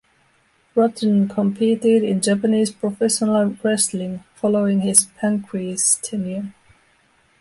Rutten 0.75 1.27
competed 1.29 2.01
in 2.03 2.21
Japanese 2.21 2.71
professional 2.71 3.55
wrestling 3.61 4.23
following 4.33 4.79
his 4.81 5.05
Pancrase 5.15 6.01
tenure. 6.01 6.55